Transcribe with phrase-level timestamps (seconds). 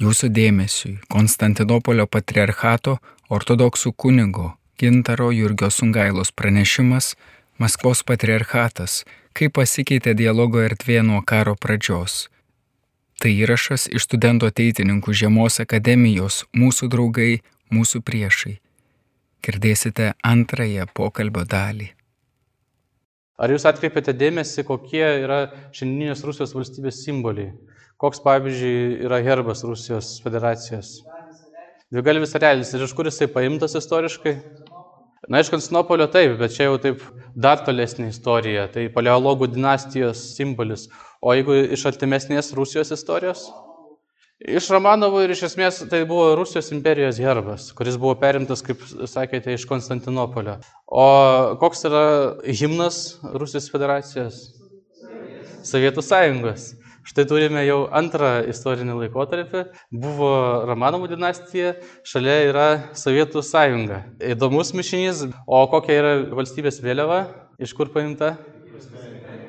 [0.00, 2.94] Jūsų dėmesiui Konstantinopolio patriarchato
[3.28, 4.46] ortodoksų kunigo
[4.80, 7.10] Gintaro Jurgio Sungailos pranešimas
[7.60, 9.02] Maskvos patriarchatas,
[9.36, 12.30] kaip pasikeitė dialogo erdvė nuo karo pradžios.
[13.20, 18.56] Tai įrašas iš studentų ateitininkų Žiemos akademijos Mūsų draugai, mūsų priešai.
[19.44, 21.90] Girdėsite antrąją pokalbio dalį.
[23.36, 25.42] Ar jūs atkreipėte dėmesį, kokie yra
[25.76, 27.52] šiandieninės Rusijos valstybės simboliai?
[28.00, 31.02] Koks, pavyzdžiui, yra herbas Rusijos federacijos?
[31.92, 32.70] Dvigalvis realis.
[32.72, 34.32] Ir iš kur jisai paimtas istoriškai?
[35.28, 37.02] Na, iš Konstantinopolio taip, bet čia jau taip
[37.36, 38.70] dar tolesnė istorija.
[38.72, 40.86] Tai paleologų dinastijos simbolis.
[41.20, 43.44] O jeigu iš artimesnės Rusijos istorijos?
[44.40, 49.52] Iš Romanovų ir iš esmės tai buvo Rusijos imperijos herbas, kuris buvo perimtas, kaip sakėte,
[49.52, 50.56] iš Konstantinopolio.
[50.88, 51.04] O
[51.60, 52.04] koks yra
[52.48, 54.46] himnas Rusijos federacijos?
[55.68, 56.70] Sovietų sąjungos.
[57.10, 59.64] Štai turime jau antrą istorinį laikotarpį.
[59.90, 60.28] Buvo
[60.68, 61.72] Romanovų dinastija,
[62.06, 64.04] šalia yra Sovietų sąjunga.
[64.30, 65.24] Įdomus mišinys.
[65.42, 67.24] O kokia yra valstybės vėliava?
[67.58, 68.36] Iš kur paimta?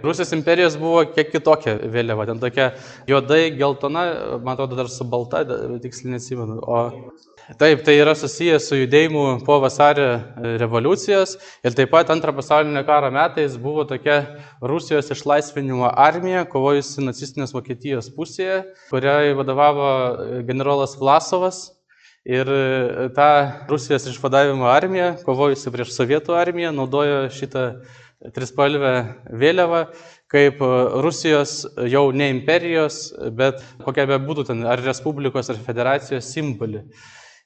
[0.01, 2.71] Rusijos imperijos buvo kiek kitokia vėliava, ten tokia
[3.05, 4.07] juodai, geltona,
[4.41, 5.43] man atrodo, dar su balta,
[5.85, 6.57] tiksliai neatsimenu.
[6.65, 6.79] O
[7.59, 10.07] taip, tai yra susijęs su judėjimu po vasario
[10.61, 11.35] revoliucijos
[11.65, 14.19] ir taip pat antro pasaulinio karo metais buvo tokia
[14.61, 19.91] Rusijos išlaisvinimo armija, kovojusi nacistinės Vokietijos pusėje, kuriai vadovavo
[20.47, 21.69] generolas Vlasovas.
[22.21, 22.45] Ir
[23.17, 27.63] ta Rusijos išvadavimo armija, kovojusi prieš sovietų armiją, naudojo šitą
[28.35, 28.91] trispalvę
[29.33, 29.87] vėliavą
[30.31, 30.61] kaip
[31.03, 36.85] Rusijos jau ne imperijos, bet kokia be būtų ten, ar Respublikos, ar Federacijos simbolį.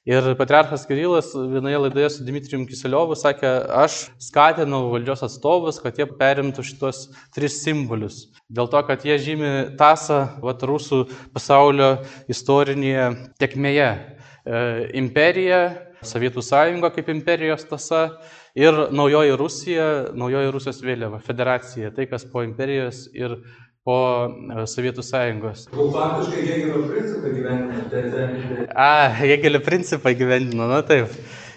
[0.06, 6.06] Ir patriarchas Kirilas vienoje laidoje su Dmitrijum Kiseliovu sakė, aš skatinau valdžios atstovus, kad jie
[6.06, 8.20] perimtų šitos tris simbolius.
[8.46, 11.96] Dėl to, kad jie žymi tasą vat, rusų pasaulio
[12.30, 13.08] istorinėje
[13.42, 13.90] tekmėje.
[13.90, 14.62] E,
[15.02, 15.60] imperija,
[16.06, 18.20] Sovietų sąjunga kaip imperijos tasa
[18.54, 23.40] ir naujoji Rusija, naujoji Rusijos vėliava, federacija, tai kas po imperijos ir
[23.86, 25.66] po e, Sovietų sąjungos.
[25.70, 28.68] Faktiškai Hegelio principą gyvendino.
[28.74, 31.12] A, Hegelio principą gyvendino, na taip.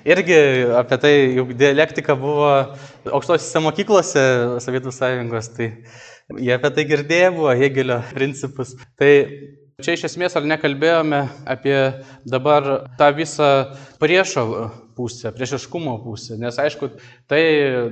[0.08, 0.38] Irgi
[0.80, 2.52] apie tai, juk dialektika buvo
[3.10, 4.26] aukštosiuose mokyklose
[4.64, 5.72] Sovietų sąjungos, tai
[6.38, 8.78] jie apie tai girdėjo buvo Hegelio principus.
[9.00, 9.12] Tai
[9.80, 11.76] Čia iš esmės ar nekalbėjome apie
[12.28, 12.66] dabar
[13.00, 13.48] tą visą
[14.02, 14.44] priešo
[15.00, 16.92] pusę, priešiškumo pusę, nes aišku,
[17.32, 17.42] tai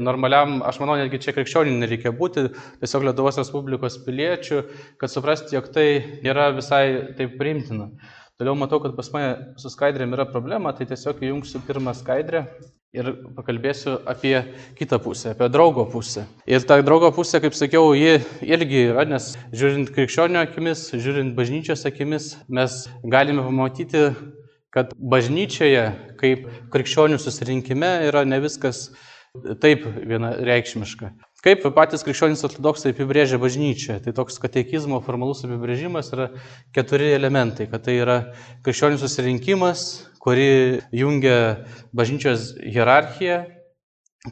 [0.04, 2.50] normaliam, aš manau, netgi čia krikščionių nereikia būti,
[2.84, 4.64] tiesiog Lietuvos Respublikos piliečių,
[5.00, 5.88] kad suprasti, jog tai
[6.26, 6.86] nėra visai
[7.16, 7.94] taip priimtina.
[8.38, 12.44] Toliau matau, kad pas mane su skaidrėm yra problema, tai tiesiog įjungsiu pirmą skaidrę
[12.94, 14.36] ir pakalbėsiu apie
[14.78, 16.28] kitą pusę, apie draugo pusę.
[16.46, 21.88] Ir ta draugo pusė, kaip sakiau, ji irgi yra, nes žiūrint krikščionio akimis, žiūrint bažnyčios
[21.90, 24.06] akimis, mes galime pamatyti,
[24.78, 25.86] kad bažnyčioje,
[26.22, 28.88] kaip krikščionių susirinkime, yra ne viskas
[29.62, 31.12] taip vienareikšmiška.
[31.46, 34.00] Kaip patys krikščionys ortodoksai apibrėžia bažnyčią?
[34.04, 36.32] Tai toks katekizmo formalus apibrėžimas yra
[36.76, 38.18] keturi elementai, kad tai yra
[38.66, 39.84] krikščionių susirinkimas,
[40.24, 41.38] kuri jungia
[41.96, 43.44] bažnyčios hierarchiją,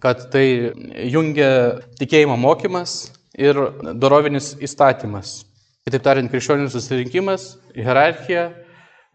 [0.02, 0.46] kad tai
[1.14, 1.52] jungia
[2.02, 3.62] tikėjimo mokymas ir
[3.94, 5.44] dorovinis įstatymas.
[5.86, 8.50] Kitaip tariant, krikščionių susirinkimas, hierarchija,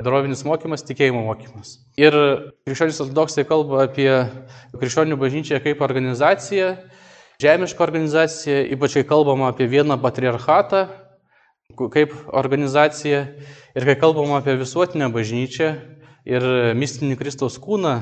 [0.05, 1.77] dorovinis mokymas, tikėjimo mokymas.
[2.00, 2.16] Ir
[2.66, 4.09] krikščionys ortodoksai kalba apie
[4.75, 6.72] krikščionių bažnyčią kaip organizaciją,
[7.41, 10.88] žemišką organizaciją, ypač kai kalbama apie vieną patriarchatą
[11.94, 13.21] kaip organizaciją
[13.78, 15.71] ir kai kalbama apie visuotinę bažnyčią,
[16.28, 16.44] ir
[16.77, 17.94] mistinį Kristaus kūną,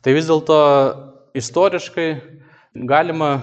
[0.00, 0.60] tai vis dėlto
[1.36, 2.08] istoriškai
[2.88, 3.40] galima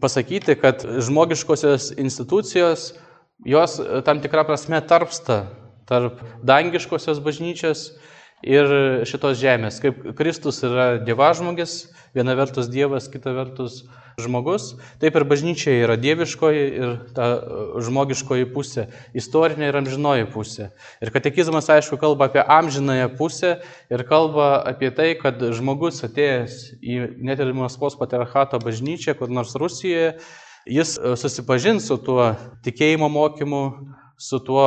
[0.00, 2.94] pasakyti, kad žmogiškosios institucijos,
[3.44, 5.44] jos tam tikrą prasme tarpsta
[5.88, 7.88] tarp dangiškosios bažnyčios
[8.44, 8.70] ir
[9.08, 9.80] šitos žemės.
[9.82, 11.86] Kaip Kristus yra dievažmogis,
[12.16, 13.84] viena vertus Dievas, kita vertus
[14.20, 14.70] žmogus,
[15.00, 18.86] taip ir bažnyčia yra dieviškoji ir ta e, žmogiškoji pusė,
[19.16, 20.70] istorinė ir amžinoji pusė.
[21.04, 23.58] Ir katekizmas, aišku, kalba apie amžinąją pusę
[23.92, 26.98] ir kalba apie tai, kad žmogus atėjęs į
[27.28, 30.16] net ir Maskvos patriarchato bažnyčią, kur nors Rusijoje,
[30.64, 32.32] jis e, susipažins su tuo
[32.64, 33.62] tikėjimo mokymu,
[34.16, 34.64] su tuo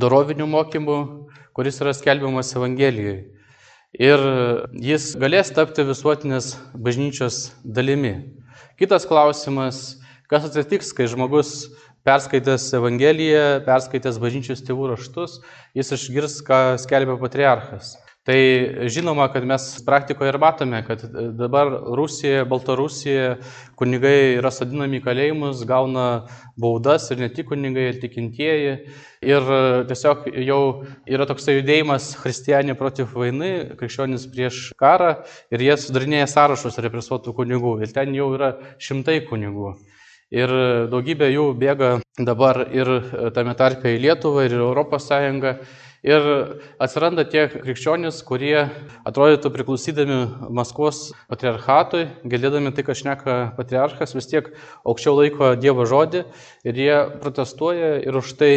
[0.00, 0.98] doroviniu mokymu,
[1.54, 3.22] kuris yra skelbiamas Evangelijoje.
[3.94, 4.22] Ir
[4.82, 8.16] jis galės tapti visuotinės bažnyčios dalimi.
[8.74, 11.70] Kitas klausimas, kas atsitiks, kai žmogus
[12.04, 15.38] perskaitęs Evangeliją, perskaitęs bažnyčios tėvų raštus,
[15.78, 17.94] jis išgirs, ką skelbia patriarchas.
[18.24, 21.02] Tai žinoma, kad mes praktikoje ir matome, kad
[21.36, 23.34] dabar Rusijoje, Baltarusijoje
[23.76, 26.06] kunigai yra sadinami kalėjimus, gauna
[26.56, 28.72] baudas ir ne tik kunigai, ir tikintieji.
[29.28, 29.52] Ir
[29.90, 30.60] tiesiog jau
[31.04, 35.18] yra toksai judėjimas Kristijanė protiv vainai, krikščionis prieš karą
[35.52, 37.76] ir jie sudarinėja sąrašus represuotų kunigų.
[37.84, 39.76] Ir ten jau yra šimtai kunigų.
[40.32, 40.50] Ir
[40.88, 42.88] daugybė jų bėga dabar ir
[43.36, 45.58] tame tarpe į Lietuvą ir Europos Sąjungą.
[46.04, 46.24] Ir
[46.84, 48.66] atsiranda tie krikščionys, kurie
[49.08, 50.18] atrodytų priklausydami
[50.52, 54.50] Maskvos patriarchatui, girdėdami tai, ką šneka patriarchas, vis tiek
[54.84, 56.26] aukščiau laiko Dievo žodį
[56.68, 58.50] ir jie protestuoja ir už tai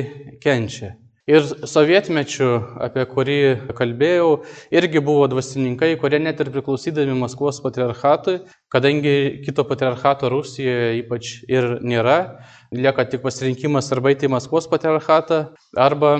[0.43, 0.97] kenčia.
[1.27, 2.49] Ir sovietmečių,
[2.83, 3.39] apie kurį
[3.79, 4.27] kalbėjau,
[4.75, 8.41] irgi buvo dvasininkai, kurie net ir priklausydami Maskvos patriarchatui,
[8.71, 9.15] kadangi
[9.47, 12.43] kito patriarchato Rusijoje ypač ir nėra,
[12.75, 15.41] lieka tik pasirinkimas arba eiti į Maskvos patriarchatą,
[15.79, 16.13] arba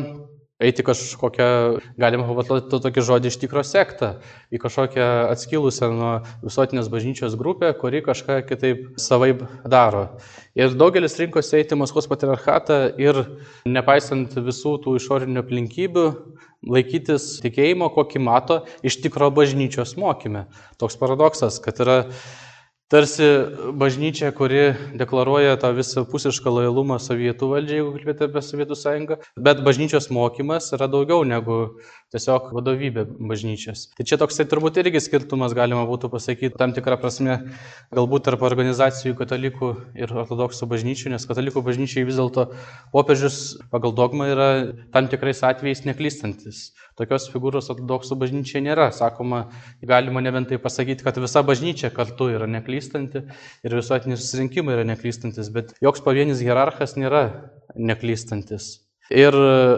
[0.57, 1.47] eiti kažkokią,
[2.01, 4.15] galima pavatloti tokį žodį iš tikro sektą,
[4.49, 10.07] į kažkokią atskilusią nuo visuotinės bažnyčios grupę, kuri kažką kitaip savaip daro.
[10.57, 13.21] Ir daugelis rinkosi eiti Maskvos patriarchatą ir
[13.69, 16.07] nepaisant visų tų išorinių aplinkybių,
[16.65, 20.47] laikytis tikėjimo, kokį mato iš tikro bažnyčios mokyme.
[20.81, 21.99] Toks paradoksas, kad yra
[22.87, 23.25] Tarsi
[23.75, 24.61] bažnyčia, kuri
[24.95, 30.87] deklaruoja tą visapusišką lojalumą sovietų valdžiai, jeigu kalbėtume apie Sovietų sąjungą, bet bažnyčios mokymas yra
[30.87, 31.57] daugiau negu
[32.13, 33.87] tiesiog vadovybė bažnyčios.
[33.97, 37.35] Tai čia toksai turbūt irgi skirtumas galima būtų pasakyti, tam tikrą prasme,
[37.95, 42.47] galbūt tarp organizacijų katalikų ir ortodoksų bažnyčių, nes katalikų bažnyčiai vis dėlto
[42.95, 44.47] popiežius pagal dogmą yra
[44.95, 46.71] tam tikrais atvejais neklystantis.
[46.97, 48.87] Tokios figūros ortodoksų bažnyčiai nėra.
[48.95, 49.43] Sakoma,
[49.83, 53.27] galima nebent tai pasakyti, kad visa bažnyčia kartu yra neklystanti
[53.67, 57.27] ir visuotiniai susirinkimai yra neklystantis, bet joks pavienis hierarchas nėra
[57.75, 58.86] neklystantis.
[59.07, 59.31] Ir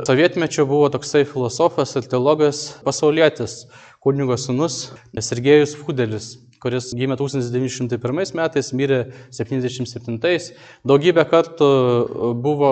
[0.10, 3.68] sovietmečio buvo toksai filosofas ir teologas pasaulietis,
[4.02, 6.32] kunigo sunus Sergejus Fudelis,
[6.64, 9.04] kuris gimė 1901 metais, mirė
[9.36, 10.18] 77.
[10.82, 11.70] Daugybę kartų
[12.42, 12.72] buvo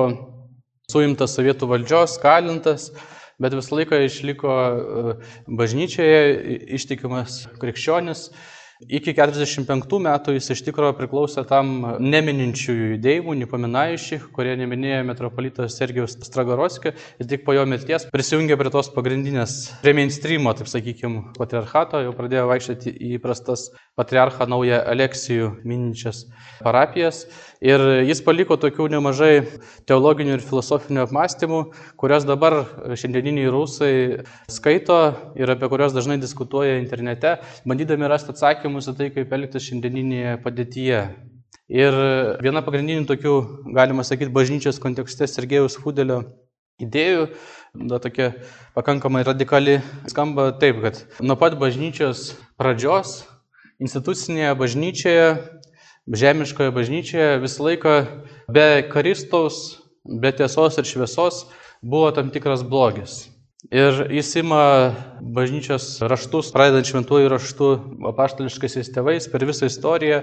[0.90, 2.90] suimtas sovietų valdžios, kalintas,
[3.38, 4.58] bet visą laiką išliko
[5.62, 8.32] bažnyčioje ištikimas krikščionis.
[8.78, 16.14] Iki 45 metų jis iš tikrųjų priklausė tam nemininčiųjų judėjimų, nepaminaišių, kurie neminėjo metropolitas Sergijos
[16.22, 22.04] Stragoroskio ir tik po jo mirties prisijungė prie tos pagrindinės, prie mainstreamo, taip sakykime, patriarchato,
[22.06, 26.28] jau pradėjo vaikščioti į įprastas patriarchą naują Aleksijų mininčias
[26.62, 27.26] parapijas.
[27.64, 29.48] Ir jis paliko tokių nemažai
[29.90, 31.62] teologinių ir filosofinių apmąstymų,
[31.98, 32.60] kurias dabar
[32.94, 33.94] šiandieniniai rusai
[34.52, 35.00] skaito
[35.40, 41.02] ir apie kurios dažnai diskutuoja internete, bandydami rasti atsakymus į tai, kaip elgtis šiandieninėje padėtyje.
[41.68, 41.98] Ir
[42.46, 43.34] viena pagrindinių tokių,
[43.76, 46.22] galima sakyti, bažnyčios kontekste Sergejaus Fudelio
[46.80, 47.26] idėjų,
[47.90, 48.36] da tokia
[48.78, 49.80] pakankamai radikali,
[50.14, 53.24] skamba taip, kad nuo pat bažnyčios pradžios
[53.82, 55.26] institucinėje bažnyčioje
[56.08, 57.96] žemiškoje bažnyčioje visą laiką
[58.52, 61.48] be Kristaus, be tiesos ir šviesos
[61.82, 63.26] buvo tam tikras blogis.
[63.74, 67.70] Ir jis ima bažnyčios raštus, pradedant šventųjų raštų
[68.14, 70.22] apaštališkais tėvais per visą istoriją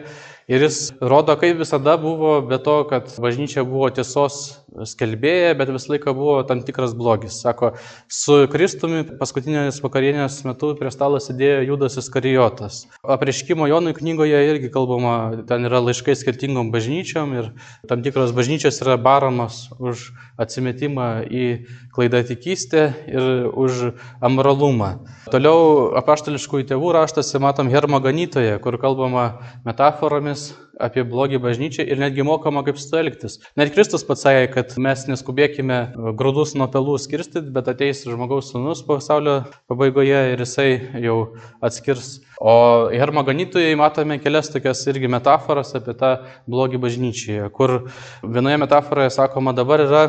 [0.49, 5.93] ir jis rodo, kaip visada buvo, be to, kad bažnyčia buvo tiesos skelbėja, bet visą
[5.95, 7.39] laiką buvo tam tikras blogis.
[7.45, 7.73] Sako,
[8.11, 12.85] su Kristumi paskutinės vakarienės metu prie stalo sėdėjo Judas Iskarijotas.
[13.17, 17.53] Apreiškimo Jonui knygoje irgi kalbama, ten yra laiškai skirtingom bažnyčiom ir
[17.91, 20.11] tam tikros bažnyčios yra baromos už
[20.41, 21.47] atsimetimą į
[21.95, 23.95] klaidatikystę ir už
[24.25, 24.97] amoralumą.
[25.31, 29.31] Toliau apaštališkųjų tėvų raštose matom Hermo ganytoje, kur kalbama
[29.67, 30.51] metaforomis
[30.81, 33.39] apie blogį bažnyčią ir netgi mokama, kaip su elgtis.
[33.59, 35.79] Net Kristus pats sakė, kad mes neskubėkime
[36.19, 39.41] grūdus nuo pelų skirstyti, bet ateis žmogaus sunus pasaulio
[39.71, 40.69] pabaigoje ir jisai
[41.05, 41.17] jau
[41.65, 42.21] atskirs.
[42.41, 42.55] O
[42.93, 46.15] Hermo ganytojai matome kelias tokias irgi metaforas apie tą
[46.51, 47.77] blogį bažnyčioje, kur
[48.23, 50.05] vienoje metaforoje sakoma dabar yra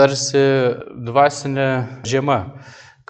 [0.00, 0.44] tarsi
[1.10, 1.70] dvasinė
[2.08, 2.40] žiema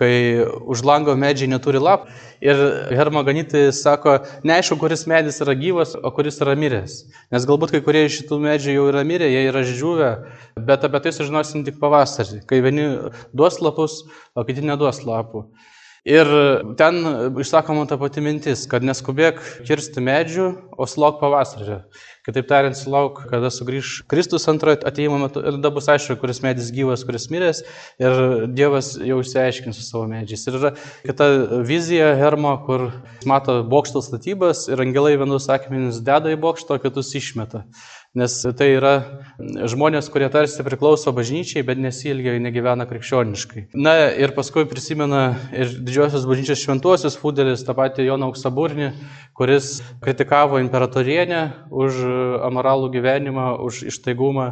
[0.01, 2.09] kai už lango medžiai neturi lapų.
[2.41, 2.61] Ir
[2.97, 4.15] hermoganytai sako,
[4.49, 7.03] neaišku, kuris medis yra gyvas, o kuris yra miręs.
[7.35, 10.13] Nes galbūt kai kurie iš šitų medžių jau yra mirę, jie yra žuvę,
[10.57, 12.87] bet apie tai sužinosim tik pavasarį, kai vieni
[13.37, 14.01] duos lapus,
[14.33, 15.45] o kiti neduos lapų.
[16.09, 16.29] Ir
[16.81, 17.03] ten
[17.37, 20.47] išsakoma ta pati mintis, kad neskubėk kirsti medžių,
[20.81, 21.83] o slauk pavasario.
[22.25, 26.71] Kitaip tariant, sulauk, kada sugrįž Kristus antrojo ateimo metu ir tada bus aišku, kuris medis
[26.73, 27.63] gyvas, kuris miręs
[28.01, 28.17] ir
[28.57, 30.47] Dievas jau išsiaiškins su savo medžiais.
[30.49, 30.73] Ir yra
[31.05, 31.29] kita
[31.69, 32.87] vizija Hermo, kur
[33.29, 37.67] mato bokšto statybas ir angelai vienus akmenis deda į bokštą, kitus išmeta.
[38.19, 38.95] Nes tai yra
[39.41, 43.69] žmonės, kurie tarsi priklauso bažnyčiai, bet nesilgia, negyvena krikščioniškai.
[43.79, 48.91] Na ir paskui prisimena ir didžiosios bažnyčios šventuosius Fudelis, tą patį Joną Auksaburnį,
[49.39, 52.03] kuris kritikavo imperatorienę už
[52.51, 54.49] amoralų gyvenimą, už ištaigumą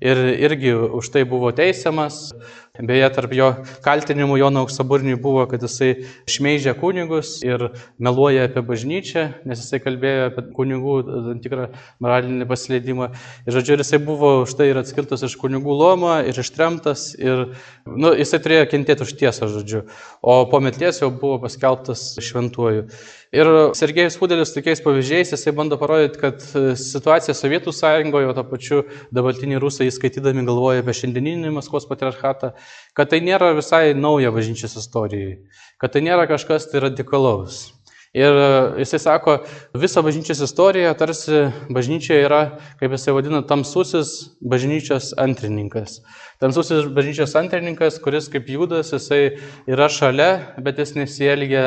[0.00, 2.30] ir irgi už tai buvo teisiamas.
[2.72, 3.46] Beje, tarp jo
[3.84, 7.66] kaltinimų Jono Auksaburniui buvo, kad jisai šmeižia kunigus ir
[8.00, 11.66] meluoja apie bažnyčią, nes jisai kalbėjo apie kunigų tam tikrą
[12.00, 13.10] moralinį pasileidimą.
[13.44, 17.50] Ir žodžiu, jisai buvo už tai ir atskirtas iš kunigų lomo ir ištremtas ir
[17.84, 19.84] nu, jisai turėjo kentėti už tiesą, žodžiu.
[20.24, 22.88] O po mirties jau buvo paskelbtas šventuoju.
[23.32, 28.44] Ir Sergejus Fudelis tokiais pavyzdžiais jisai bando parodyti, kad e, situacija Sovietų sąjungoje, o to
[28.44, 32.52] pačiu dabartiniai rusai įskaitydami galvoja apie šiandieninį Maskvos patriarchatą,
[32.92, 35.38] kad tai nėra visai nauja bažnyčios istorijai,
[35.80, 37.70] kad tai nėra kažkas tai radikalaus.
[38.12, 38.48] Ir e,
[38.82, 39.38] jisai sako,
[39.80, 42.40] visa bažnyčios istorija tarsi bažnyčia yra,
[42.80, 44.10] kaip jisai vadina, tamsusis
[44.44, 46.02] bažnyčios antrininkas.
[46.42, 51.64] Tamsusis bažnyčios antrininkas, kuris kaip judas, jisai yra šalia, bet jis nesielgia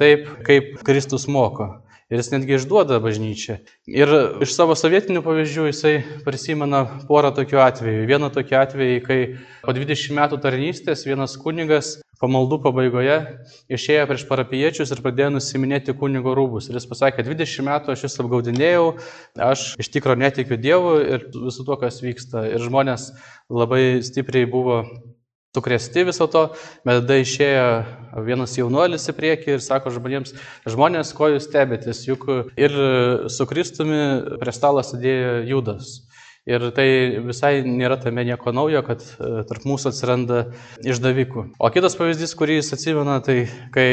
[0.00, 1.68] taip, kaip Kristus moko.
[2.10, 3.60] Ir jis netgi išduoda bažnyčią.
[3.90, 4.10] Ir
[4.42, 5.94] iš savo sovietinių pavyzdžių jisai
[6.26, 8.04] prisimena porą tokių atvejų.
[8.10, 9.20] Vieną tokį atvejį, kai
[9.62, 13.16] po 20 metų tarnystės vienas kunigas pamaldų pabaigoje
[13.72, 16.70] išėjo prieš parapiečius ir pradėjo nusiminėti kunigo rūbus.
[16.70, 18.86] Ir jis pasakė, 20 metų aš jūs apgaudinėjau,
[19.48, 22.46] aš iš tikrųjų netikiu Dievu ir visu to, kas vyksta.
[22.50, 23.10] Ir žmonės
[23.52, 24.82] labai stipriai buvo
[25.56, 26.42] sukrėsti viso to,
[26.84, 27.68] bet tada išėjo
[28.26, 30.34] vienas jaunuolis į priekį ir sako žmonėms,
[30.68, 32.28] žmonės, ko jūs stebėtės, juk
[32.60, 32.76] ir
[33.32, 34.02] su Kristumi
[34.40, 35.96] prie stalo sėdėjo Judas.
[36.46, 36.86] Ir tai
[37.26, 40.42] visai nėra tame nieko naujo, kad e, tarp mūsų atsiranda
[40.86, 41.42] išdavikų.
[41.58, 43.88] O kitas pavyzdys, kurį jis atsimena, tai kai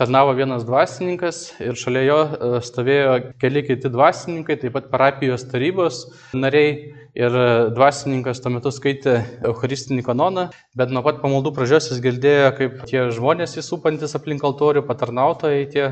[0.00, 6.06] tarnavo vienas dvasininkas ir šalia jo e, stovėjo keli kiti dvasininkai, taip pat parapijos tarybos
[6.32, 6.72] nariai
[7.16, 7.34] ir
[7.74, 10.46] dvasininkas tuo metu skaitė Eucharistinį kanoną,
[10.78, 15.84] bet nuo pat pamaldų pradžios jis girdėjo, kaip tie žmonės įsupantis aplink altorių, patarnautojai tie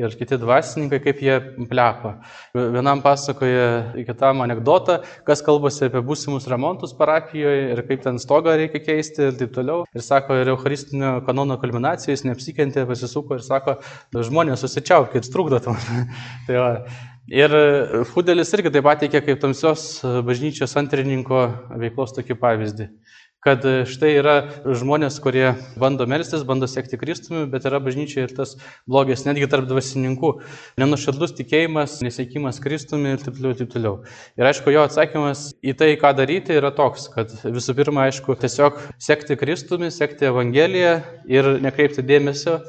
[0.00, 1.38] ir kiti dvasininkai, kaip jie
[1.70, 2.14] plepa.
[2.56, 8.82] Vienam pasakoja kitam anegdotą, kas kalbasi apie būsimus remontus parapijoje ir kaip ten stogą reikia
[8.82, 9.86] keisti ir taip toliau.
[9.92, 13.78] Ir sako, ir Eucharistinio kanono kulminacijai jis neapsikentė, pasisuko ir sako,
[14.16, 16.12] žmonės susičiaukit, trukdot man.
[16.48, 16.70] tai va,
[17.30, 17.52] Ir
[18.10, 21.44] Fudelis irgi taip pat teikia kaip tamsios bažnyčios antrininko
[21.78, 22.88] veiklos tokį pavyzdį.
[23.42, 25.48] Kad štai yra žmonės, kurie
[25.78, 28.52] bando melstis, bando sekti Kristumi, bet yra bažnyčia ir tas
[28.86, 30.30] blogis, netgi tarp dvasininkų.
[30.78, 33.96] Nenuširdus tikėjimas, nesiekimas Kristumi ir taip toliau, taip toliau.
[34.38, 38.78] Ir aišku, jo atsakymas į tai, ką daryti, yra toks, kad visų pirma, aišku, tiesiog
[39.02, 40.94] sekti Kristumi, sekti Evangeliją
[41.30, 42.60] ir nekreipti dėmesio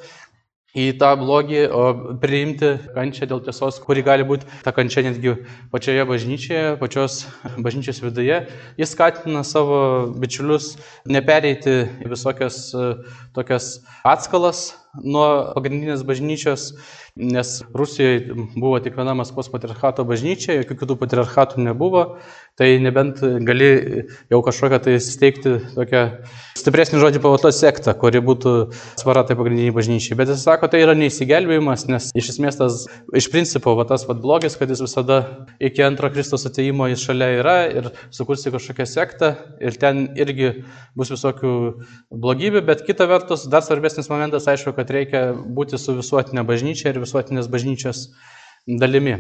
[0.74, 1.84] į tą blogį, o
[2.22, 5.36] priimti kančią dėl tiesos, kuri gali būti ta kančia netgi
[5.74, 7.24] pačioje bažnyčioje, pačios
[7.66, 8.40] bažnyčios viduje.
[8.82, 9.80] Jis skatina savo
[10.18, 10.74] bičiulius
[11.06, 12.72] nepereiti į visokias
[13.38, 16.74] tokias atskalas nuo pagrindinės bažnyčios,
[17.18, 22.04] nes Rusijoje buvo tik viena Maskvos patriarchato bažnyčia, jokių kitų patriarchatų nebuvo,
[22.60, 23.70] tai nebent gali
[24.30, 26.04] jau kažkokią tai steigti tokią
[26.60, 28.54] stipresnį žodį pavatos sektą, kuri būtų
[29.02, 30.18] svara tai pagrindiniai bažnyčiai.
[30.20, 32.84] Bet jis sako, tai yra neįsigelbėjimas, nes iš esmės tas,
[33.18, 35.20] iš principo, va, tas va, blogis, kad jis visada
[35.58, 39.34] iki antro Kristos ateimo jis šalia yra ir sukursi kažkokią sektą
[39.64, 40.54] ir ten irgi
[40.98, 41.56] bus visokių
[42.14, 47.02] blogybių, bet kita vertus, dar svarbesnis momentas, aišku, kad reikia būti su visuotinė bažnyčia ir
[47.04, 48.08] visuotinės bažnyčios
[48.68, 49.18] dalimi.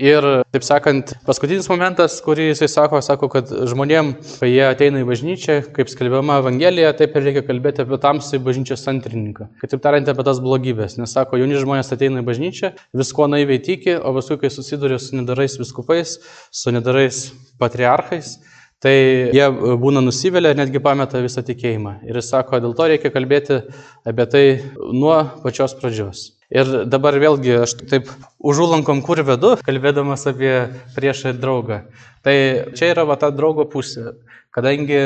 [0.00, 5.06] Ir, taip sakant, paskutinis momentas, kurį jisai sako, sako, kad žmonėm, kai jie ateina į
[5.06, 9.50] bažnyčią, kaip skelbiama Evangelija, taip ir reikia kalbėti apie tamsį bažnyčios antrininką.
[9.60, 10.96] Kitaip tariant, apie tas blogybės.
[10.96, 15.20] Nes sako, jauni žmonės ateina į bažnyčią, visko naiviai tiki, o paskui, kai susiduria su
[15.20, 16.16] nedarais viskupais,
[16.50, 17.26] su nedarais
[17.60, 18.38] patriarchais,
[18.82, 18.94] tai
[19.34, 19.46] jie
[19.78, 22.00] būna nusivylę ir netgi pameta visą tikėjimą.
[22.08, 23.62] Ir jis sako, dėl to reikia kalbėti
[24.08, 24.44] apie tai
[24.90, 26.32] nuo pačios pradžios.
[26.52, 28.10] Ir dabar vėlgi aš taip
[28.44, 30.52] užulankom kur vedu, kalbėdamas apie
[30.96, 31.78] priešą ir draugą.
[32.22, 32.34] Tai
[32.76, 34.12] čia yra va ta draugo pusė.
[34.52, 34.98] Kadangi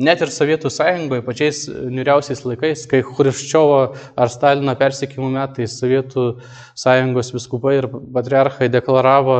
[0.00, 3.80] net ir Sovietų sąjungoje pačiais niuriausiais laikais, kai Hruščiovo
[4.16, 6.24] ar Stalino persikimų metais Sovietų
[6.80, 9.36] sąjungos viskupai ir patriarchai deklaravo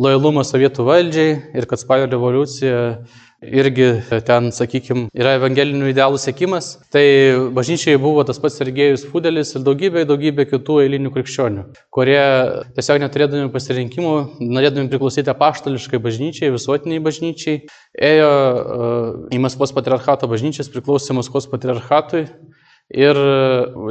[0.00, 2.80] lojalumą Sovietų valdžiai ir kad spalio revoliucija
[3.42, 3.88] irgi
[4.26, 7.04] ten, sakykime, yra evangelinių idealų sėkimas, tai
[7.54, 12.22] bažnyčiai buvo tas pats Sergejus Fudelis ir daugybė, daugybė kitų eilinių krikščionių, kurie
[12.76, 17.62] tiesiog neturėdami pasirinkimų, norėdami priklausyti apaštališkai bažnyčiai, visuotiniai bažnyčiai,
[18.12, 22.26] ėjo uh, į Maskvos patriarchato bažnyčias, priklausė Maskvos patriarchatui
[22.92, 23.16] ir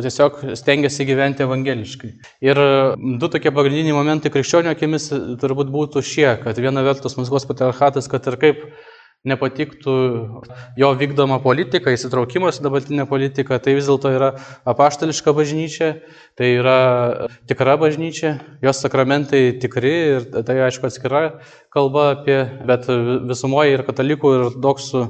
[0.06, 2.12] tiesiog stengiasi gyventi evangeliškai.
[2.46, 2.60] Ir
[3.20, 5.10] du tokie pagrindiniai momentai krikščionio akimis
[5.42, 8.66] turbūt būtų šie, kad viena vertus Maskvos patriarchatas, kad ir kaip
[9.28, 9.94] nepatiktų
[10.82, 14.30] jo vykdoma politika, įsitraukimas į dabartinę politiką, tai vis dėlto yra
[14.66, 15.90] apaštališka bažnyčia,
[16.40, 16.78] tai yra
[17.50, 18.34] tikra bažnyčia,
[18.66, 21.24] jos sakramentai tikri ir tai aišku atskira
[21.74, 22.90] kalba apie, bet
[23.30, 25.04] visumoje ir katalikų ir ortodoksų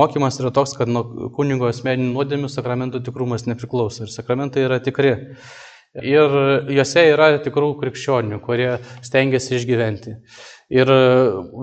[0.00, 5.14] mokymas yra toks, kad nuo kunigo asmeninių nuodėmių sakramentų tikrumas nepriklauso ir sakramentai yra tikri.
[6.02, 6.32] Ir
[6.74, 8.72] juose yra tikrų krikščionių, kurie
[9.04, 10.16] stengiasi išgyventi.
[10.74, 10.90] Ir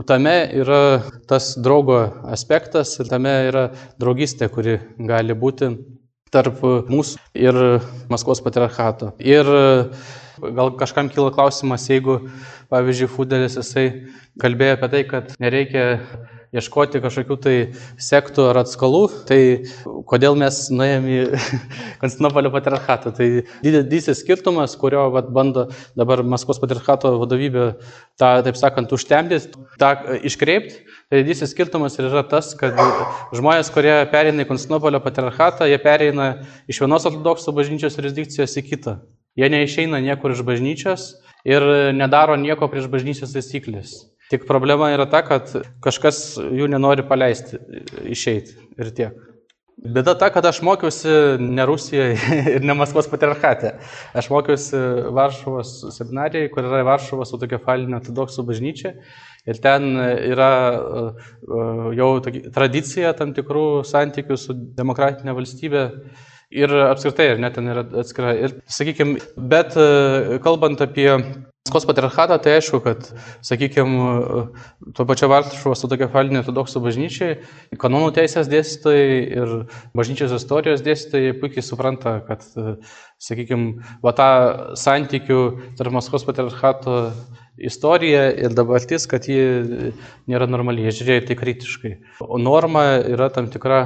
[0.08, 1.98] tame yra tas draugo
[2.32, 3.66] aspektas ir tame yra
[4.00, 4.78] draugystė, kuri
[5.10, 5.74] gali būti
[6.32, 7.60] tarp mūsų ir
[8.12, 9.12] Maskvos patriarchato.
[9.20, 9.52] Ir
[10.40, 12.22] gal kažkam kyla klausimas, jeigu,
[12.72, 13.88] pavyzdžiui, Fudelis jisai
[14.40, 15.84] kalbėjo apie tai, kad nereikia
[16.55, 17.55] ieškoti kažkokių tai
[18.01, 19.39] sektų ar atskalų, tai
[20.10, 21.20] kodėl mes nuėjom į
[22.01, 23.13] Konstantinopolio patriarchatą.
[23.15, 23.27] Tai
[23.63, 27.67] didysis skirtumas, kurio vat, bando dabar Maskvos patriarchato vadovybė
[28.20, 29.93] tą, taip sakant, užtemdyti, tą
[30.27, 30.84] iškreipti.
[31.12, 32.77] Tai didysis skirtumas ir yra tas, kad
[33.36, 36.31] žmonės, kurie pereina į Konstantinopolio patriarchatą, jie pereina
[36.72, 39.00] iš vienos ortodoksų bažnyčios jurisdikcijos į kitą.
[39.39, 41.13] Jie neišeina niekur iš bažnyčios
[41.48, 41.63] ir
[41.96, 44.11] nedaro nieko prieš bažnyčios taisyklės.
[44.32, 45.50] Tik problema yra ta, kad
[45.84, 47.60] kažkas jų nenori paleisti,
[48.08, 49.28] išeiti ir tiek.
[49.82, 51.12] Bėda ta, kad aš mokiausi
[51.42, 52.16] ne Rusijoje
[52.56, 53.74] ir ne Maskvos patriarchate.
[54.14, 54.78] Aš mokiausi
[55.18, 58.94] Varšuvos seminarijoje, kur yra Varšuvos autokefalinė ortodoksų bažnyčia.
[59.50, 60.52] Ir ten yra
[61.98, 62.12] jau
[62.54, 65.88] tradicija tam tikrų santykių su demokratinė valstybė.
[66.52, 68.36] Ir apskritai, ir net ten yra atskira.
[68.38, 69.18] Ir, sakykime,
[69.50, 69.74] bet
[70.46, 71.10] kalbant apie
[71.62, 73.03] Maskvos patriarchatą, tai aišku, kad,
[73.46, 74.06] sakykime,
[74.98, 77.36] tuo pačiu Varšuvos autokefalinė ortodoksų bažnyčiai,
[77.77, 79.51] kanonų teisės dėstytojai ir
[79.94, 82.41] bažnyčios istorijos dėstytojai puikiai supranta, kad,
[83.22, 84.32] sakykime, va tą
[84.74, 85.38] santykių
[85.77, 86.96] tarp Maskvos patriarchato
[87.62, 89.46] istorija ir dabartis, kad ji
[90.25, 91.94] nėra normali, jie žiūrėjo tai kritiškai.
[92.25, 93.84] O norma yra tam tikra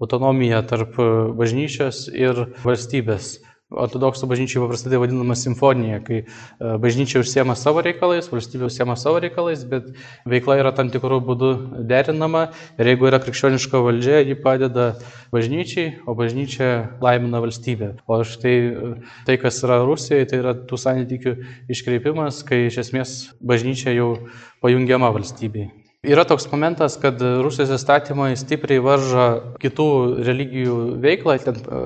[0.00, 0.96] autonomija tarp
[1.36, 3.36] bažnyčios ir valstybės.
[3.68, 6.26] Ortodoksų bažnyčiai paprastai tai vadinama simfonija, kai e,
[6.80, 9.90] bažnyčia užsiema savo reikalais, valstybė užsiema savo reikalais, bet
[10.24, 11.50] veikla yra tam tikrų būdų
[11.90, 12.46] derinama
[12.80, 14.86] ir jeigu yra krikščioniška valdžia, ji padeda
[15.34, 16.70] bažnyčiai, o bažnyčia
[17.04, 17.90] laimina valstybę.
[18.08, 18.56] O štai
[19.28, 21.36] tai, kas yra Rusijoje, tai yra tų santykių
[21.68, 24.14] iškreipimas, kai iš esmės bažnyčia jau
[24.64, 25.68] pajungiama valstybei.
[26.06, 29.22] Yra toks momentas, kad Rusijos įstatymai stipriai varžo
[29.58, 29.86] kitų
[30.28, 31.34] religijų veiklą.
[31.42, 31.80] Ten e,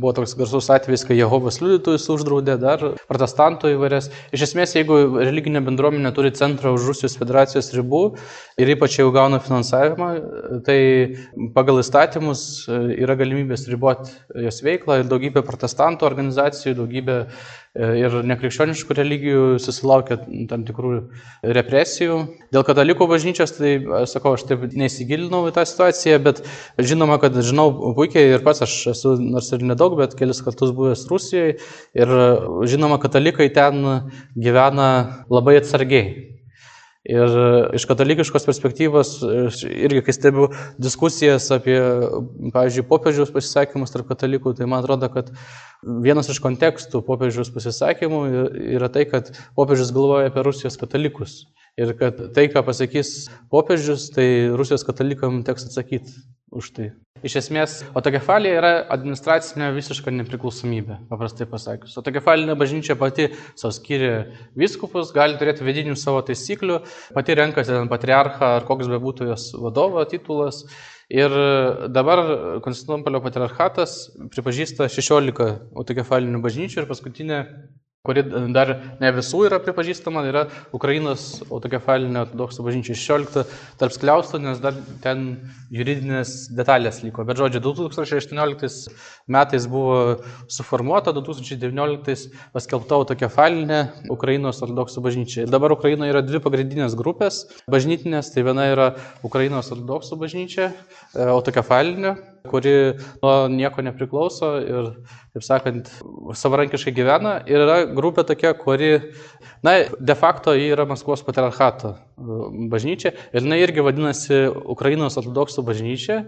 [0.00, 4.08] buvo toks garsus atvejis, kai Jehovos liudytojus uždraudė, dar protestantų įvairias.
[4.32, 8.02] Iš esmės, jeigu religinė bendruomenė turi centrą už Rusijos federacijos ribų
[8.56, 10.10] ir ypač jau gauna finansavimą,
[10.64, 10.80] tai
[11.52, 14.16] pagal įstatymus e, yra galimybės riboti
[14.48, 17.20] jos veiklą ir daugybė protestantų organizacijų, daugybė
[17.78, 20.18] ir nekrikščioniškų religijų susilaukia
[20.50, 20.92] tam tikrų
[21.56, 22.18] represijų.
[22.54, 23.74] Dėl katalikų bažnyčios, tai
[24.10, 26.42] sakau, aš taip neįsigilinau į tą situaciją, bet
[26.82, 31.06] žinoma, kad žinau puikiai ir pats aš esu, nors ir nedaug, bet kelis kartus buvęs
[31.10, 31.58] Rusijoje
[31.98, 32.16] ir
[32.68, 33.86] žinoma, katalikai ten
[34.34, 34.90] gyvena
[35.30, 36.37] labai atsargiai.
[37.08, 37.36] Ir
[37.72, 39.10] iš katalikiškos perspektyvos,
[39.64, 41.78] irgi kai stebiu diskusijas apie,
[42.52, 45.30] pavyzdžiui, popiežiaus pasisakymus tarp katalikų, tai man atrodo, kad
[46.04, 48.20] vienas iš kontekstų popiežiaus pasisakymų
[48.76, 51.46] yra tai, kad popiežius galvoja apie Rusijos katalikus.
[51.80, 56.12] Ir kad tai, ką pasakys popiežius, tai Rusijos katalikam teks atsakyti
[56.50, 56.88] už tai.
[57.26, 61.96] Iš esmės, autokefalija yra administracinė visiška nepriklausomybė, paprastai pasakius.
[61.98, 63.26] Autokefalinė bažnyčia pati
[63.58, 66.78] savo skiria viskupus, gali turėti vidinių savo taisyklių,
[67.16, 70.62] pati renkasi ten patriarchą ar koks bebūtų jos vadovo titulas.
[71.08, 71.32] Ir
[71.90, 72.20] dabar
[72.62, 73.96] Konstantinopolio patriarchatas
[74.34, 77.42] pripažįsta 16 autokefalinių bažnyčių ir paskutinė
[78.08, 78.24] kuri
[78.56, 78.70] dar
[79.02, 83.44] ne visų yra pripažįstama, yra Ukrainos autokefalinė ortodoksų bažnyčia 16
[83.80, 85.26] tarp skliaustų, nes dar ten
[85.74, 87.26] juridinės detalės liko.
[87.28, 88.88] Bet žodžiu, 2018
[89.28, 89.98] metais buvo
[90.48, 93.82] suformuota, 2019 paskelbta autokefalinė
[94.14, 95.46] Ukrainos ortodoksų bažnyčia.
[95.52, 98.88] Dabar Ukrainoje yra dvi pagrindinės grupės bažnytinės, tai viena yra
[99.26, 102.16] Ukrainos ortodoksų bažnyčia, e, autokefalinė
[102.48, 102.74] kuri
[103.22, 104.88] nuo nieko nepriklauso ir,
[105.34, 105.90] taip sakant,
[106.38, 107.34] savarankiškai gyvena.
[107.50, 108.90] Ir yra grupė tokia, kuri,
[109.66, 112.40] na, de facto ji yra Maskvos patriarchato e,
[112.72, 113.14] bažnyčia.
[113.32, 114.42] Ir jinai irgi vadinasi
[114.74, 116.18] Ukrainos ortodoksų bažnyčia,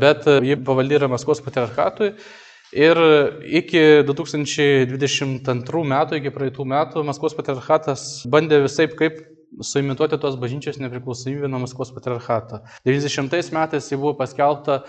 [0.00, 2.14] bet ji pavaldi yra Maskvos patriarchatui.
[2.74, 2.98] Ir
[3.54, 9.20] iki 2022 metų, iki praeitų metų, Maskvos patriarchatas bandė visai kaip
[9.62, 12.60] suimituoti tos bažnyčios nepriklausomybę nuo Maskvos patriarchato.
[12.84, 14.82] 90 metais ji buvo paskelbta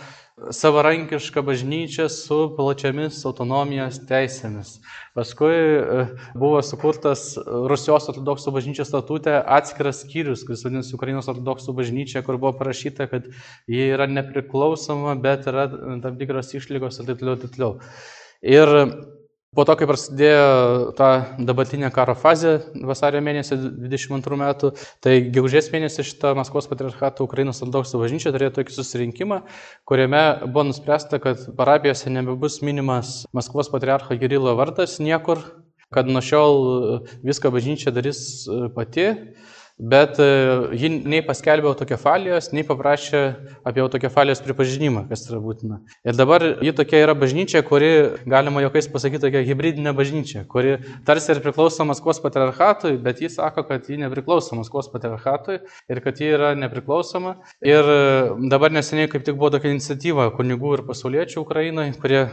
[0.52, 4.74] savarankiška bažnyčia su plačiamis autonomijos teisėmis.
[5.16, 7.38] Paskui e, buvo sukurtas
[7.72, 13.30] Rusijos ortodoksų bažnyčios statute atskiras skyrius, kuris vadinasi Ukrainos ortodoksų bažnyčia, kur buvo parašyta, kad
[13.72, 15.70] ji yra nepriklausoma, bet yra
[16.04, 17.78] tam tikros išlygos ir taip toliau.
[18.44, 18.76] Ir
[19.56, 20.48] Po to, kai prasidėjo
[20.98, 22.58] ta dabartinė karo fazė
[22.90, 23.56] vasario mėnesį
[23.88, 29.38] 22 metų, tai gegužės mėnesį šitą Maskvos patriarchato Ukrainos ortodoksų bažnyčia turėjo tokį susirinkimą,
[29.88, 35.40] kuriame buvo nuspręsta, kad parapijose nebebus minimas Maskvos patriarcho Kirilo vardas niekur,
[35.96, 36.60] kad nuo šiol
[37.24, 38.20] viską bažnyčia darys
[38.76, 39.08] pati
[39.76, 40.26] Bet e,
[40.80, 43.20] ji nei paskelbė autokefalijos, nei paprašė
[43.68, 45.82] apie autokefalijos pripažinimą, kas yra būtina.
[46.08, 47.90] Ir dabar ji tokia yra bažnyčia, kuri,
[48.24, 53.66] galima jokiais pasakyti, tokia hybridinė bažnyčia, kuri tarsi ir priklauso Maskvos patriarchatui, bet jis sako,
[53.68, 55.58] kad ji nepriklauso Maskvos patriarchatui
[55.92, 57.36] ir kad ji yra nepriklausoma.
[57.68, 58.00] Ir e,
[58.48, 62.24] dabar neseniai kaip tik buvo tokia iniciatyva kunigų ir pasauliečių Ukrainoje, kurie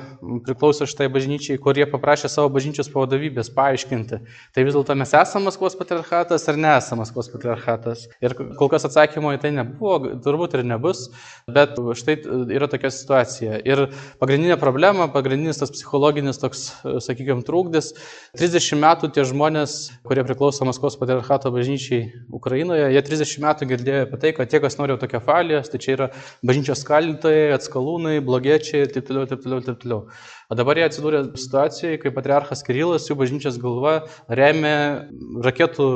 [0.47, 4.23] priklauso šitai bažnyčiai, kurie paprašė savo bažnyčios pavadovybės paaiškinti,
[4.55, 8.07] tai vis dėlto mes esame Maskvos patriarchatas ar nesame Maskvos patriarchatas.
[8.23, 11.07] Ir kol kas atsakymo į tai nebuvo, turbūt ir nebus,
[11.51, 12.18] bet štai
[12.55, 13.61] yra tokia situacija.
[13.68, 13.85] Ir
[14.23, 16.64] pagrindinė problema, pagrindinis tas psichologinis toks,
[17.07, 17.92] sakykime, trūkdis,
[18.38, 24.21] 30 metų tie žmonės, kurie priklauso Maskvos patriarchato bažnyčiai Ukrainoje, jie 30 metų girdėjo apie
[24.23, 26.11] tai, kad tie, kas nori autokefalijos, tai čia yra
[26.47, 30.07] bažnyčios skalintojai, atskalūnai, blogiečiai ir taip toliau, taip toliau, taip toliau.
[30.53, 33.95] O dabar jie atsidūrė situacijoje, kai patriarchas Kirilas, jų bažnyčios galva,
[34.29, 35.09] remia
[35.47, 35.87] raketų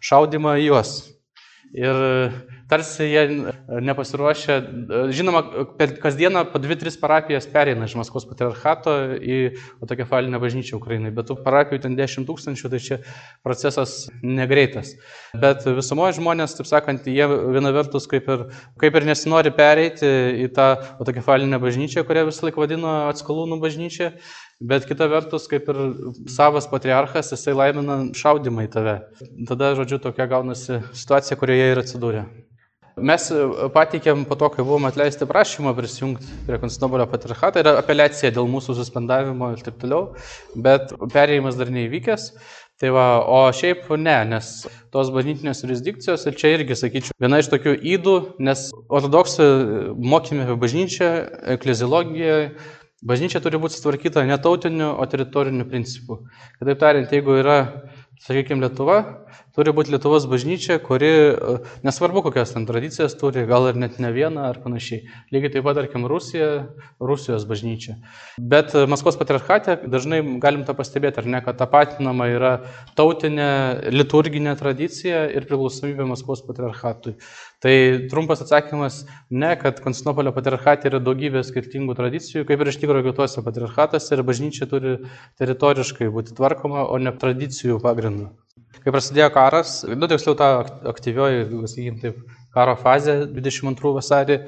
[0.00, 0.94] šaudimą į juos.
[1.76, 1.96] Ir
[2.68, 3.22] tarsi jie
[3.84, 4.54] nepasiruošę,
[5.12, 5.42] žinoma,
[5.76, 9.38] per kasdieną po 2-3 parapijas pereina iš Maskvos patriarchato į
[9.82, 12.98] autokefalinę bažnyčią Ukrainai, bet tų parapijų ten 10 tūkstančių, tai čia
[13.44, 14.94] procesas negreitas.
[15.36, 18.48] Bet visumoje žmonės, taip sakant, jie viena vertus kaip ir,
[18.80, 20.08] kaip ir nesinori pereiti
[20.46, 24.14] į tą autokefalinę bažnyčią, kurią visą laiką vadino atskalūnų bažnyčia,
[24.58, 25.76] Bet kita vertus, kaip ir
[26.34, 28.94] savas patriarchas, jisai laimina šaudimą į tave.
[29.46, 32.24] Tada, žodžiu, tokia gaunasi situacija, kurioje ir atsidūrė.
[32.98, 33.28] Mes
[33.74, 38.74] pateikėm po to, kai buvom atleisti prašymą prisijungti prie Konstantinopolio patriarchatą ir apeliaciją dėl mūsų
[38.80, 40.16] suspendavimo ir taip toliau,
[40.58, 42.32] bet perėjimas dar neįvykęs.
[42.78, 44.48] Tai va, o šiaip ne, nes
[44.94, 48.14] tos bažnytinės jurisdikcijos, ir čia irgi, sakyčiau, viena iš tokių įdų,
[48.46, 49.46] nes ortodoksų
[49.98, 51.08] mokymė apie bažnyčią,
[51.56, 52.36] ekleziologiją,
[53.06, 56.24] Bažnyčia turi būti sutvarkyta ne tautiniu, o teritoriniu principu.
[56.58, 57.58] Kitaip tariant, jeigu yra,
[58.24, 58.96] sakykime, Lietuva,
[59.56, 61.10] turi būti Lietuvos bažnyčia, kuri,
[61.86, 65.04] nesvarbu kokias ten tradicijas turi, gal ir net ne vieną ar panašiai.
[65.34, 66.68] Lygiai taip pat, tarkim, Rusija,
[67.00, 67.98] Rusijos bažnyčia.
[68.38, 72.54] Bet Maskvos patriarchate dažnai galim tą pastebėti, ar ne, kad tapatinama yra
[72.98, 73.50] tautinė
[73.94, 77.16] liturginė tradicija ir priklausomybė Maskvos patriarchatui.
[77.58, 77.74] Tai
[78.10, 79.04] trumpas atsakymas-
[79.42, 84.22] ne, kad Konstantinopolio patriarchate yra daugybė skirtingų tradicijų, kaip ir iš tikrųjų kitose patriarchatuose ir
[84.22, 84.98] bažnyčia turi
[85.40, 88.30] teritoriškai būti tvarkoma, o ne tradicijų pagrindu.
[88.84, 90.50] Kai prasidėjo karas, nu tiksliau ta
[90.88, 92.20] aktyvioji, sakykim taip,
[92.54, 94.38] karo fazė 22 vasarį,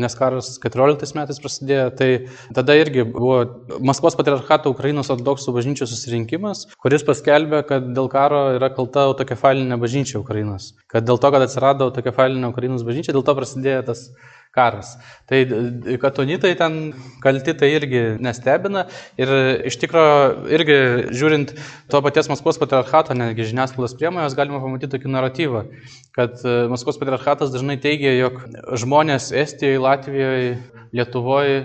[0.00, 2.08] nes karas 14 metais prasidėjo, tai
[2.56, 3.40] tada irgi buvo
[3.84, 10.18] Maskvos patriarchato Ukrainos ortodoksų bažnyčios susirinkimas, kuris paskelbė, kad dėl karo yra kalta autokefalinė bažnyčia
[10.22, 10.72] Ukrainos.
[10.90, 14.08] Kad dėl to, kad atsirado autokefalinė Ukrainos bažnyčia, dėl to prasidėjo tas
[14.54, 14.96] karas.
[15.30, 15.40] Tai
[16.02, 16.78] katonitai ten
[17.22, 18.86] kalti tai irgi nestebina
[19.20, 19.30] ir
[19.70, 20.78] iš tikrųjų irgi
[21.14, 21.54] žiūrint
[21.90, 25.64] to paties Maskvos patriarchato, netgi žiniasklaidos priemonės, galima pamatyti tokį naratyvą,
[26.16, 28.42] kad e, Maskvos patriarchatas dažnai teigia, jog
[28.82, 30.52] žmonės Estijoje, Latvijoje,
[30.96, 31.62] Lietuvoje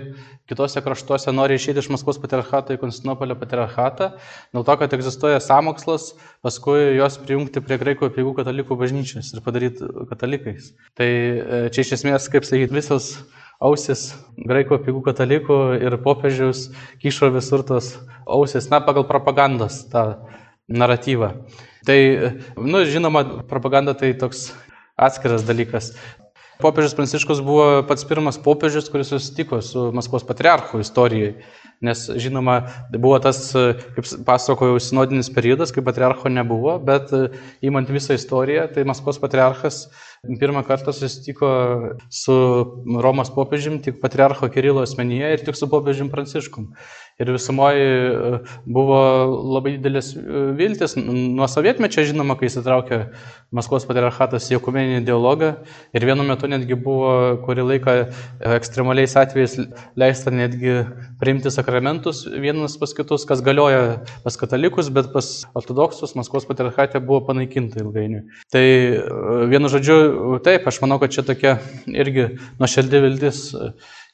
[0.50, 4.12] kitose kraštuose nori išėti iš Maskvos patriarchato į Konstantinopolio patriarchatą,
[4.54, 6.12] dėl to, kad egzistuoja samokslas,
[6.46, 10.72] paskui juos prijungti prie graikų apiegų katalikų bažnyčios ir padaryti katalikais.
[10.98, 13.14] Tai e, čia iš esmės, kaip sakyti, visos
[13.62, 16.68] ausis graikų apiegų katalikų ir popiežiaus
[17.02, 17.94] kišo visur tos
[18.26, 20.06] ausis, na, pagal propagandos tą
[20.68, 21.32] naratyvą.
[21.86, 21.98] Tai,
[22.58, 24.50] nu, žinoma, propaganda tai toks
[24.98, 25.92] atskiras dalykas.
[26.62, 31.36] Popiežius Pranciškus buvo pats pirmas popiežius, kuris susitiko su Maskvos patriarchu istorijoje.
[31.84, 32.54] Nes, žinoma,
[32.94, 37.12] buvo tas, kaip pasakojau, sinodinis periodas, kai patriarcho nebuvo, bet
[37.60, 39.82] įmant visą istoriją, tai Maskvos patriarchas
[40.40, 41.50] pirmą kartą susitiko
[42.08, 42.36] su
[43.04, 46.72] Romos popiežiumi, tik patriarcho Kirilo asmenyje ir tik su popiežiumi Pranciškum.
[47.16, 48.96] Ir visumoje e, buvo
[49.56, 50.98] labai didelis e, viltis.
[51.00, 52.98] Nuo sovietmečio žinoma, kai įsitraukė
[53.56, 55.54] Maskvos patriarchatas į ekumeninį dialogą.
[55.96, 58.04] Ir vienu metu netgi buvo kurį laiką e,
[58.58, 59.56] ekstremaliais atvejais
[59.96, 60.82] leista netgi
[61.16, 67.24] priimti sakramentus vienas pas kitus, kas galioja pas katalikus, bet pas ortodoksus Maskvos patriarchatė buvo
[67.30, 68.26] panaikinta ilgainiui.
[68.52, 68.66] Tai
[69.48, 69.96] vienu žodžiu,
[70.44, 71.56] taip, aš manau, kad čia tokia
[71.88, 73.46] irgi nuošeldi viltis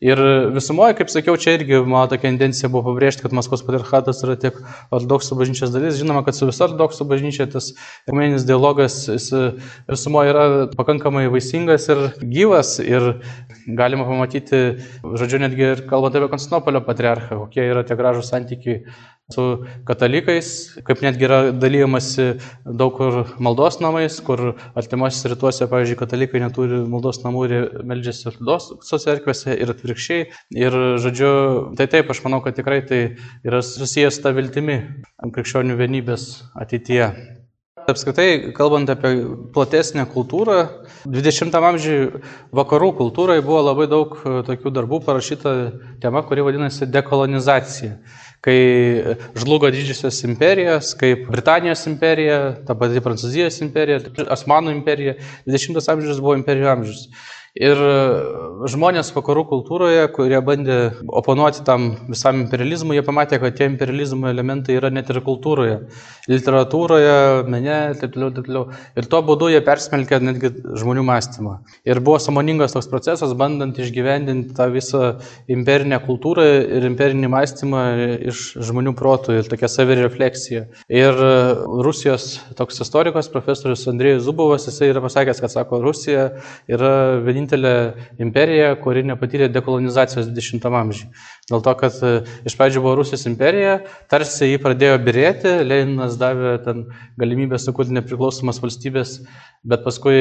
[0.02, 0.18] Ir
[0.50, 4.56] visumoje, kaip sakiau, čia irgi mano tokia tendencija buvo pabrėžti, kad Maskvos patriarchatas yra tiek
[4.90, 5.94] ortodoksų bažnyčios dalis.
[6.00, 7.68] Žinoma, kad su visa ortodoksų bažnyčia tas
[8.08, 12.74] ekumeninis dialogas visumoje yra pakankamai vaisingas ir gyvas.
[12.82, 13.06] Ir
[13.66, 14.62] galima pamatyti,
[15.02, 18.82] žodžiu, netgi ir kalbant apie Konstantinopolio patriarchą, kokie yra tie gražūs santykiai
[19.32, 20.48] su katalikais,
[20.86, 22.26] kaip netgi yra dalyjamasi
[22.66, 27.54] daug kur maldos namais, kur artimuosiuose rytuose, pavyzdžiui, katalikai neturi maldos namų ir
[27.88, 30.26] meldžiasi ortodoksų cerkvėse ir atvirkščiai.
[30.58, 31.30] Ir, žodžiu,
[31.78, 33.02] tai taip, aš manau, kad tikrai tai
[33.46, 34.82] yra susijęs tą viltimi
[35.32, 37.12] krikščionių vienybės ateityje.
[37.90, 39.10] Apskritai, kalbant apie
[39.54, 40.58] platesnę kultūrą,
[41.10, 42.22] 20-am amžiui
[42.54, 44.14] vakarų kultūrai buvo labai daug
[44.46, 45.54] tokių darbų parašyta
[46.02, 47.96] tema, kuri vadinasi dekolonizacija
[48.42, 48.56] kai
[49.38, 54.00] žlugo didžiosios imperijos, kaip Britanijos imperija, ta pati Prancūzijos imperija,
[54.34, 55.14] Osmanų imperija,
[55.46, 57.04] 20 amžius buvo imperijų amžius.
[57.52, 57.76] Ir
[58.72, 64.78] žmonės vakarų kultūroje, kurie bandė oponuoti tam visam imperializmui, jie pamatė, kad tie imperializmo elementai
[64.78, 65.74] yra net ir kultūroje,
[66.32, 67.16] literatūroje,
[67.52, 68.62] mene ir taip toliau, taip toliau.
[68.96, 70.48] Ir tuo būdu jie persmelkė netgi
[70.80, 71.58] žmonių mąstymą.
[71.84, 75.02] Ir buvo samoningas toks procesas, bandant išgyvendinti tą visą
[75.52, 77.84] imperinę kultūrą ir imperinį mąstymą
[78.32, 80.64] iš žmonių protų ir tokia savirefleksija.
[80.88, 81.22] Ir
[81.84, 86.30] Rusijos toks istorikas, profesorius Andrėjus Zubovas, jisai yra pasakęs, kad sako, Rusija
[86.72, 91.10] yra vienintelė vienintelė imperija, kuri nepatyrė dekolonizacijos 20 amžiuje.
[91.50, 92.12] Dėl to, kad e,
[92.46, 96.86] iš pradžių buvo Rusijos imperija, tarsi jį pradėjo birėti, Leninas davė ten
[97.18, 99.20] galimybę sukurti nepriklausomas valstybės,
[99.64, 100.14] bet paskui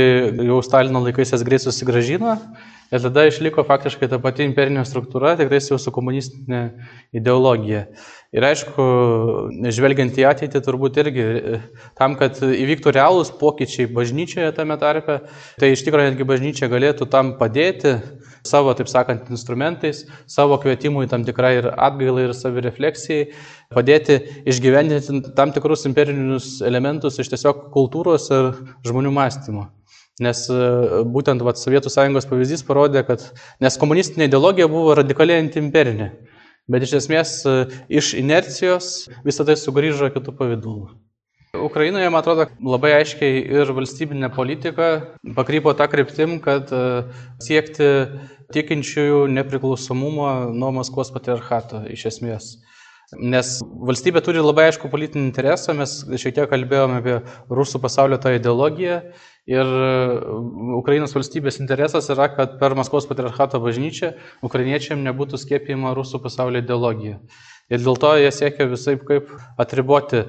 [0.48, 2.38] jau Stalino laikais jas greit susigražino.
[2.92, 6.66] Ir tada išliko faktiškai ta pati imperinė struktūra, tik tai jau su komunistinė
[7.16, 7.86] ideologija.
[8.32, 8.84] Ir aišku,
[9.76, 11.24] žvelgiant į ateitį, turbūt irgi
[12.00, 15.18] tam, kad įvyktų realūs pokyčiai bažnyčioje tame tarpe,
[15.60, 17.98] tai iš tikrųjų netgi bažnyčia galėtų tam padėti
[18.48, 23.28] savo, taip sakant, instrumentais, savo kvietimui tam tikrai ir atgailai, ir savirefleksijai,
[23.76, 28.54] padėti išgyvendinti tam tikrus imperinius elementus iš tiesiog kultūros ir
[28.88, 29.68] žmonių mąstymo.
[30.24, 30.48] Nes
[31.12, 33.28] būtent vat, Sovietų sąjungos pavyzdys parodė, kad
[33.60, 36.14] nes komunistinė ideologija buvo radikaliai antiimperinė.
[36.70, 37.56] Bet iš esmės e,
[37.90, 38.92] iš inercijos
[39.26, 40.92] visą tai sugrįžo kitų pavydulų.
[41.58, 44.92] Ukrainoje, man atrodo, labai aiškiai ir valstybinė politika
[45.36, 46.84] pakrypo tą kryptim, kad e,
[47.44, 47.90] siekti
[48.56, 52.54] tikinčiųjų nepriklausomumo nuo Maskvos patriarchato iš esmės.
[53.20, 57.18] Nes valstybė turi labai aišku politinį interesą, mes šiek tiek kalbėjome apie
[57.52, 59.02] rusų pasaulio tą ideologiją
[59.50, 59.86] Ir e,
[60.78, 64.12] Ukrainos valstybės interesas yra, kad per Maskvos patriarchato bažnyčią
[64.46, 67.18] ukrainiečiam nebūtų skiepijama rusų pasaulio ideologija.
[67.72, 69.30] Ir dėl to jie siekia visai kaip
[69.62, 70.26] atriboti.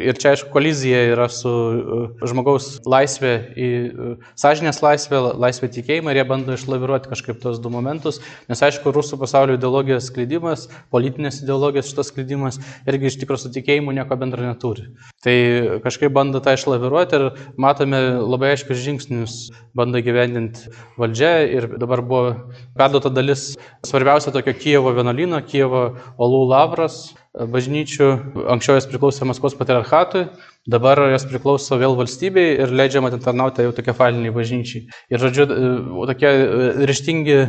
[0.00, 6.14] Ir čia, aišku, kolizija yra su uh, žmogaus laisvė į uh, sąžinės laisvę, laisvę tikėjimą
[6.14, 8.22] ir jie bando išlaviruoti kažkaip tos du momentus.
[8.48, 13.92] Nes, aišku, rusų pasaulio ideologijos skleidimas, politinės ideologijos šitas skleidimas irgi iš tikrųjų su tikėjimu
[13.96, 14.88] nieko bendro neturi.
[15.26, 15.36] Tai
[15.84, 17.26] kažkaip bando tą išlaviruoti ir
[17.60, 19.36] matome labai aiškius žingsnius,
[19.76, 22.32] bando gyvendinti valdžia ir dabar buvo
[22.78, 23.50] perduota dalis
[23.84, 25.84] svarbiausia tokio Kievo vienuolino, Kievo
[26.22, 28.06] Olų Lavra poros bažnyčių.
[28.48, 30.26] Anksčiau jos priklausė Maskvos patriarchatui,
[30.66, 34.86] dabar jos priklauso vėl valstybei ir leidžiama ten tarnauti jau tokie faliniai bažnyčiai.
[35.10, 37.48] Ir, žodžiu, e, tokie e, ryštingi e,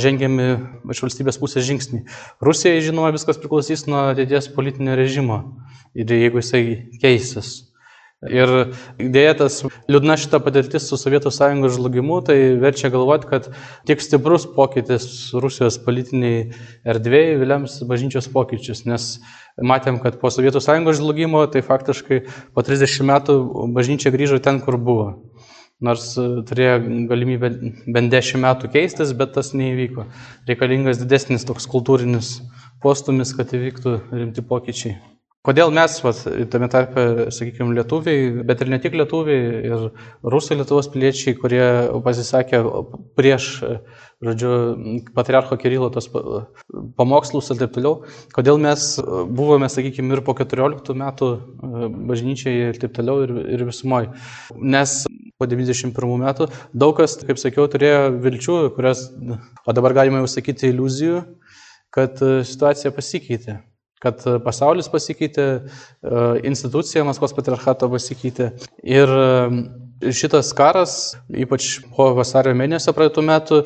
[0.00, 0.48] žengiami
[0.94, 2.06] iš valstybės pusės žingsniai.
[2.40, 5.42] Rusijai, žinoma, viskas priklausys nuo ateities politinio režimo
[5.92, 6.64] ir jeigu jisai
[7.02, 7.71] keisis.
[8.30, 8.50] Ir
[9.02, 9.56] dėja tas
[9.90, 13.48] liūdna šita patirtis su Sovietų sąjungos žlugimu, tai verčia galvoti, kad
[13.88, 16.44] tik stiprus pokytis Rusijos politiniai
[16.86, 19.08] erdvėjai vilems bažnyčios pokyčius, nes
[19.58, 22.22] matėm, kad po Sovietų sąjungos žlugimo, tai faktiškai
[22.54, 23.38] po 30 metų
[23.74, 25.08] bažnyčia grįžo ten, kur buvo.
[25.82, 26.76] Nors turėjo
[27.10, 27.50] galimybę
[27.90, 30.06] bent 10 metų keistis, bet tas neįvyko.
[30.46, 32.36] Reikalingas didesnis toks kultūrinis
[32.86, 35.00] postumis, kad įvyktų rimti pokyčiai.
[35.42, 36.20] Kodėl mes, vat,
[36.52, 39.80] tame tarpe, sakykime, lietuviai, bet ir ne tik lietuviai, ir
[40.22, 41.64] rusai Lietuvos piliečiai, kurie
[42.04, 42.60] pasisakė
[43.18, 43.48] prieš,
[44.22, 44.52] žodžiu,
[45.16, 46.06] patriarcho Kirilo tos
[46.94, 48.04] pamokslus ir taip toliau,
[48.36, 48.84] kodėl mes
[49.34, 51.32] buvome, sakykime, ir po 14 metų
[52.12, 54.12] bažnyčiai ir taip toliau ir, ir visumoje.
[54.54, 54.94] Nes
[55.42, 59.08] po 91 metų, daug kas, kaip sakiau, turėjo vilčių, kurias,
[59.66, 61.26] o dabar galima jau sakyti iliuzijų,
[61.90, 63.58] kad situacija pasikeitė
[64.02, 65.46] kad pasaulis pasikeitė,
[66.48, 68.50] institucija Maskvos patriarchato pasikeitė.
[68.82, 69.12] Ir
[70.10, 73.60] šitas karas, ypač po vasario mėnesio praeitų metų,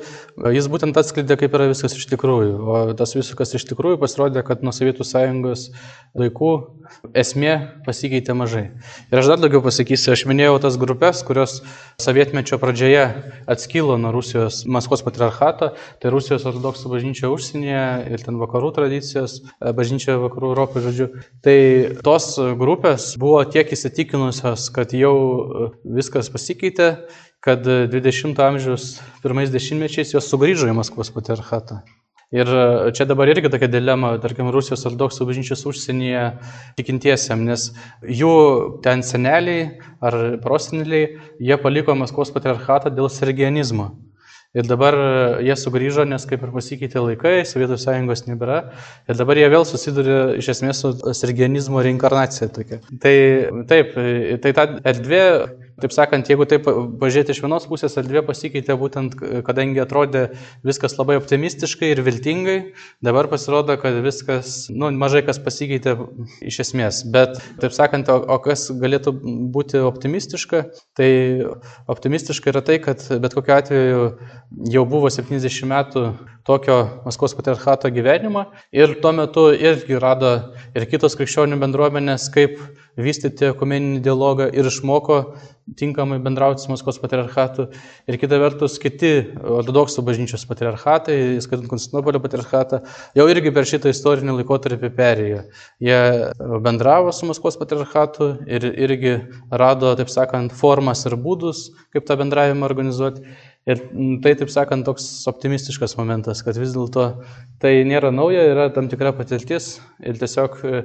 [0.52, 2.54] jis būtent atskleidė, kaip yra viskas iš tikrųjų.
[2.60, 5.70] O tas viskas iš tikrųjų pasirodė, kad nuo Sovietų sąjungos
[6.16, 6.52] laikų
[7.16, 7.52] esmė
[7.86, 8.64] pasikeitė mažai.
[9.10, 11.58] Ir aš dar daugiau pasakysiu, aš minėjau tas grupės, kurios
[12.02, 13.04] sovietmečio pradžioje
[13.50, 15.72] atskilo nuo Rusijos Maskvos patriarchato,
[16.02, 21.08] tai Rusijos ortodoksų bažnyčia užsienyje ir ten vakarų tradicijos, bažnyčia vakarų Europoje, žodžiu.
[21.44, 21.58] Tai
[22.06, 25.16] tos grupės buvo tiek įsitikinusios, kad jau
[25.84, 26.88] viskas viskas pasikeitė,
[27.40, 31.82] kad 20-ojo amžiaus pirmais dešimtmečiais jos sugrįžo į Maskvos patriarchatą.
[32.34, 32.48] Ir
[32.90, 36.24] čia dabar irgi tokia dilema, tarkim, Rusijos ortodoksų bažnyčios užsienyje
[36.74, 37.68] tikintiesiam, nes
[38.02, 38.32] jų
[38.82, 43.92] ten seneliai ar proseneliai, jie paliko Maskvos patriarchatą dėl sergianizmo.
[44.56, 44.96] Ir dabar
[45.44, 48.72] jie sugrįžo, nes kaip ir pasikeitė laikai, Sovietų sąjungos nebėra.
[49.06, 52.80] Ir dabar jie vėl susiduria iš esmės su sergianizmo reinkarnacija tokia.
[53.02, 53.14] Tai
[53.68, 53.92] taip,
[54.42, 55.22] tai ta erdvė
[55.76, 56.64] Taip sakant, jeigu taip
[57.00, 60.22] pažiūrėti iš vienos pusės, erdvė pasikeitė būtent, kadangi atrodė
[60.64, 62.56] viskas labai optimistiškai ir viltingai,
[63.04, 65.98] dabar pasirodo, kad viskas, nu, mažai kas pasikeitė
[66.48, 67.02] iš esmės.
[67.12, 69.12] Bet, taip sakant, o, o kas galėtų
[69.52, 70.62] būti optimistiška,
[70.96, 71.10] tai
[71.92, 74.08] optimistiška yra tai, kad bet kokiu atveju
[74.72, 76.06] jau buvo 70 metų
[76.46, 80.32] tokio Maskvos patriarchato gyvenimą ir tuo metu irgi rado
[80.76, 82.58] ir kitos krikščionių bendruomenės, kaip
[83.00, 85.20] vystyti ekumeninį dialogą ir išmoko
[85.76, 87.66] tinkamai bendrauti su Maskvos patriarchatu.
[88.06, 92.82] Ir kita vertus, kiti ortodoksų bažnyčios patriarchatai, skaitant Konstantinopolio patriarchatą,
[93.18, 95.42] jau irgi per šitą istorinį laikotarpį perėjo.
[95.82, 95.98] Jie
[96.62, 99.16] bendravo su Maskvos patriarchatu ir irgi
[99.50, 103.26] rado, taip sakant, formas ir būdus, kaip tą bendravimą organizuoti.
[103.66, 103.80] Ir
[104.22, 107.06] tai, taip sakant, toks optimistiškas momentas, kad vis dėlto
[107.58, 110.82] tai nėra nauja, yra tam tikra patirtis ir tiesiog e,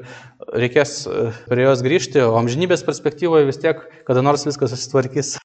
[0.57, 5.35] reikės e, prie jos grįžti, o amžinybės perspektyvoje vis tiek kada nors viskas susitvarkys.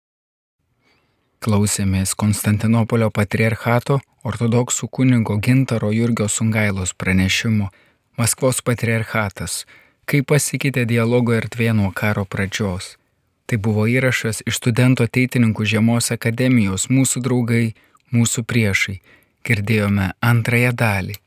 [1.44, 7.68] Klausėmės Konstantinopolio patriarchato ortodoksų kunigo Gintaro Jurgio Sungailos pranešimo
[8.16, 9.66] Maskvos patriarchatas,
[10.08, 12.94] kaip pasikeitė dialogo erdvė nuo karo pradžios.
[13.46, 17.66] Tai buvo įrašas iš studentų ateitininkų Žiemos akademijos Mūsų draugai,
[18.14, 18.98] mūsų priešai.
[19.46, 21.20] Girdėjome antrąją dalį.